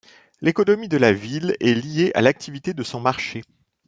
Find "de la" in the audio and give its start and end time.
0.87-1.13